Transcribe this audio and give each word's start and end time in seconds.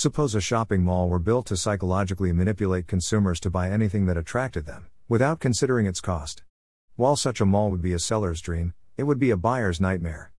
Suppose 0.00 0.34
a 0.34 0.40
shopping 0.40 0.82
mall 0.82 1.10
were 1.10 1.18
built 1.18 1.44
to 1.48 1.58
psychologically 1.58 2.32
manipulate 2.32 2.86
consumers 2.86 3.38
to 3.40 3.50
buy 3.50 3.68
anything 3.68 4.06
that 4.06 4.16
attracted 4.16 4.64
them, 4.64 4.86
without 5.10 5.40
considering 5.40 5.84
its 5.84 6.00
cost. 6.00 6.42
While 6.96 7.16
such 7.16 7.38
a 7.38 7.44
mall 7.44 7.70
would 7.70 7.82
be 7.82 7.92
a 7.92 7.98
seller's 7.98 8.40
dream, 8.40 8.72
it 8.96 9.02
would 9.02 9.18
be 9.18 9.30
a 9.30 9.36
buyer's 9.36 9.78
nightmare. 9.78 10.32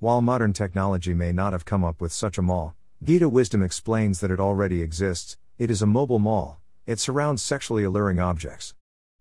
While 0.00 0.22
modern 0.22 0.52
technology 0.52 1.14
may 1.14 1.30
not 1.30 1.52
have 1.52 1.64
come 1.64 1.84
up 1.84 2.00
with 2.00 2.10
such 2.10 2.36
a 2.36 2.42
mall, 2.42 2.74
Gita 3.00 3.28
Wisdom 3.28 3.62
explains 3.62 4.18
that 4.18 4.32
it 4.32 4.40
already 4.40 4.82
exists, 4.82 5.36
it 5.56 5.70
is 5.70 5.82
a 5.82 5.86
mobile 5.86 6.18
mall, 6.18 6.60
it 6.84 6.98
surrounds 6.98 7.42
sexually 7.42 7.84
alluring 7.84 8.18
objects. 8.18 8.74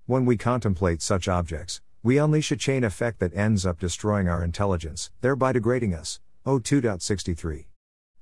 When 0.08 0.26
we 0.26 0.36
contemplate 0.36 1.04
such 1.04 1.28
objects, 1.28 1.80
we 2.02 2.18
unleash 2.18 2.52
a 2.52 2.58
chain 2.58 2.84
effect 2.84 3.20
that 3.20 3.36
ends 3.36 3.68
up 3.68 3.78
destroying 3.78 4.28
our 4.30 4.44
intelligence, 4.44 5.12
thereby 5.22 5.52
degrading 5.52 5.94
us. 5.94 6.20
O2.63. 6.44 7.66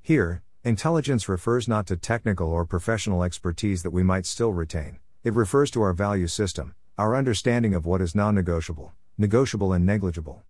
Here, 0.02 0.42
intelligence 0.64 1.30
refers 1.30 1.68
not 1.68 1.88
to 1.88 1.98
technical 1.98 2.48
or 2.48 2.66
professional 2.66 3.24
expertise 3.24 3.84
that 3.84 3.92
we 3.92 4.04
might 4.04 4.26
still 4.26 4.54
retain, 4.54 5.00
it 5.24 5.34
refers 5.34 5.72
to 5.72 5.82
our 5.82 5.94
value 5.94 6.28
system, 6.28 6.74
our 6.98 7.16
understanding 7.16 7.74
of 7.74 7.86
what 7.86 8.02
is 8.02 8.16
non 8.16 8.36
negotiable, 8.36 8.94
negotiable, 9.18 9.74
and 9.74 9.86
negligible. 9.86 10.44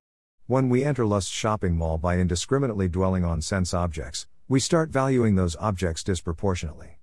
When 0.48 0.70
we 0.70 0.84
enter 0.84 1.06
Lust's 1.06 1.32
shopping 1.32 1.76
mall 1.76 1.98
by 1.98 2.18
indiscriminately 2.18 2.88
dwelling 2.88 3.26
on 3.26 3.42
sense 3.42 3.74
objects, 3.74 4.28
we 4.48 4.60
start 4.60 4.90
valuing 4.90 5.36
those 5.36 5.58
objects 5.58 6.04
disproportionately. 6.04 7.00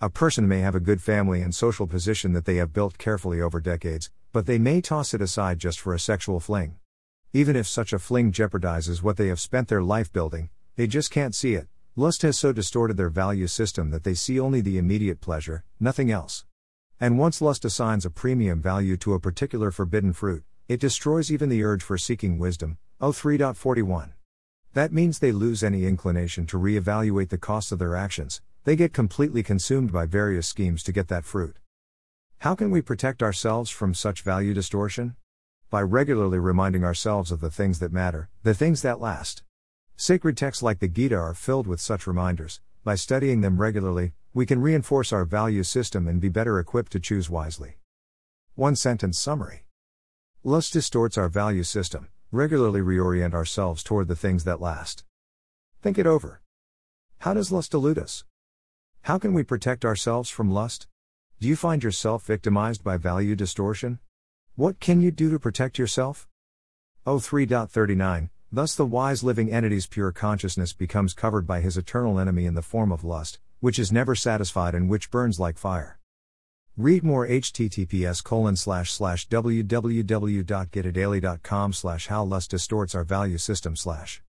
A 0.00 0.08
person 0.08 0.46
may 0.46 0.60
have 0.60 0.74
a 0.74 0.80
good 0.80 1.02
family 1.02 1.42
and 1.42 1.54
social 1.54 1.86
position 1.86 2.32
that 2.32 2.44
they 2.44 2.56
have 2.56 2.72
built 2.72 2.96
carefully 2.96 3.40
over 3.40 3.60
decades, 3.60 4.10
but 4.32 4.46
they 4.46 4.58
may 4.58 4.80
toss 4.80 5.12
it 5.12 5.20
aside 5.20 5.58
just 5.58 5.80
for 5.80 5.92
a 5.92 5.98
sexual 5.98 6.38
fling. 6.38 6.76
Even 7.32 7.56
if 7.56 7.66
such 7.66 7.92
a 7.92 7.98
fling 7.98 8.32
jeopardizes 8.32 9.02
what 9.02 9.16
they 9.16 9.26
have 9.26 9.40
spent 9.40 9.68
their 9.68 9.82
life 9.82 10.12
building, 10.12 10.48
they 10.76 10.86
just 10.86 11.10
can't 11.10 11.34
see 11.34 11.54
it. 11.54 11.66
Lust 11.96 12.22
has 12.22 12.38
so 12.38 12.52
distorted 12.52 12.96
their 12.96 13.08
value 13.08 13.48
system 13.48 13.90
that 13.90 14.04
they 14.04 14.14
see 14.14 14.38
only 14.38 14.60
the 14.60 14.78
immediate 14.78 15.20
pleasure, 15.20 15.64
nothing 15.80 16.08
else. 16.08 16.44
And 17.00 17.18
once 17.18 17.42
lust 17.42 17.64
assigns 17.64 18.06
a 18.06 18.10
premium 18.10 18.62
value 18.62 18.96
to 18.98 19.14
a 19.14 19.20
particular 19.20 19.72
forbidden 19.72 20.12
fruit, 20.12 20.44
it 20.68 20.78
destroys 20.78 21.32
even 21.32 21.48
the 21.48 21.64
urge 21.64 21.82
for 21.82 21.98
seeking 21.98 22.38
wisdom. 22.38 22.78
03.41. 23.00 24.12
That 24.72 24.92
means 24.92 25.18
they 25.18 25.32
lose 25.32 25.64
any 25.64 25.84
inclination 25.84 26.46
to 26.46 26.58
re-evaluate 26.58 27.30
the 27.30 27.38
cost 27.38 27.72
of 27.72 27.80
their 27.80 27.96
actions, 27.96 28.40
they 28.62 28.76
get 28.76 28.92
completely 28.92 29.42
consumed 29.42 29.90
by 29.90 30.06
various 30.06 30.46
schemes 30.46 30.84
to 30.84 30.92
get 30.92 31.08
that 31.08 31.24
fruit. 31.24 31.56
How 32.38 32.54
can 32.54 32.70
we 32.70 32.82
protect 32.82 33.20
ourselves 33.20 33.68
from 33.68 33.94
such 33.94 34.22
value 34.22 34.54
distortion? 34.54 35.16
By 35.70 35.82
regularly 35.82 36.38
reminding 36.38 36.84
ourselves 36.84 37.32
of 37.32 37.40
the 37.40 37.50
things 37.50 37.80
that 37.80 37.92
matter, 37.92 38.28
the 38.44 38.54
things 38.54 38.82
that 38.82 39.00
last. 39.00 39.42
Sacred 40.00 40.34
texts 40.34 40.62
like 40.62 40.78
the 40.78 40.88
Gita 40.88 41.14
are 41.14 41.34
filled 41.34 41.66
with 41.66 41.78
such 41.78 42.06
reminders. 42.06 42.62
By 42.84 42.94
studying 42.94 43.42
them 43.42 43.60
regularly, 43.60 44.14
we 44.32 44.46
can 44.46 44.62
reinforce 44.62 45.12
our 45.12 45.26
value 45.26 45.62
system 45.62 46.08
and 46.08 46.22
be 46.22 46.30
better 46.30 46.58
equipped 46.58 46.92
to 46.92 47.00
choose 47.00 47.28
wisely. 47.28 47.76
One 48.54 48.76
sentence 48.76 49.18
summary 49.18 49.66
Lust 50.42 50.72
distorts 50.72 51.18
our 51.18 51.28
value 51.28 51.64
system. 51.64 52.08
Regularly 52.32 52.80
reorient 52.80 53.34
ourselves 53.34 53.82
toward 53.82 54.08
the 54.08 54.16
things 54.16 54.44
that 54.44 54.58
last. 54.58 55.04
Think 55.82 55.98
it 55.98 56.06
over. 56.06 56.40
How 57.18 57.34
does 57.34 57.52
lust 57.52 57.74
elude 57.74 57.98
us? 57.98 58.24
How 59.02 59.18
can 59.18 59.34
we 59.34 59.42
protect 59.42 59.84
ourselves 59.84 60.30
from 60.30 60.50
lust? 60.50 60.86
Do 61.40 61.46
you 61.46 61.56
find 61.56 61.84
yourself 61.84 62.24
victimized 62.24 62.82
by 62.82 62.96
value 62.96 63.36
distortion? 63.36 63.98
What 64.56 64.80
can 64.80 65.02
you 65.02 65.10
do 65.10 65.30
to 65.30 65.38
protect 65.38 65.78
yourself? 65.78 66.26
03.39 67.06 68.30
Thus, 68.52 68.74
the 68.74 68.84
wise 68.84 69.22
living 69.22 69.52
entity's 69.52 69.86
pure 69.86 70.10
consciousness 70.10 70.72
becomes 70.72 71.14
covered 71.14 71.46
by 71.46 71.60
his 71.60 71.76
eternal 71.76 72.18
enemy 72.18 72.46
in 72.46 72.54
the 72.54 72.62
form 72.62 72.90
of 72.90 73.04
lust, 73.04 73.38
which 73.60 73.78
is 73.78 73.92
never 73.92 74.16
satisfied 74.16 74.74
and 74.74 74.90
which 74.90 75.12
burns 75.12 75.38
like 75.38 75.56
fire. 75.56 76.00
Read 76.76 77.04
more 77.04 77.28
https 77.28 78.24
colon 78.24 78.56
slash 78.56 78.90
slash 78.90 79.28
www.gitadaily.com 79.28 81.72
slash 81.72 82.08
how 82.08 82.24
lust 82.24 82.50
distorts 82.50 82.96
our 82.96 83.04
value 83.04 83.38
system 83.38 83.76
slash 83.76 84.18